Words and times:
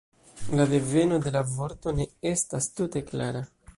La 0.59 0.65
deveno 0.71 1.19
de 1.25 1.33
la 1.35 1.43
vorto 1.51 1.93
ne 1.99 2.07
estas 2.31 2.71
tute 2.81 3.05
klara. 3.11 3.45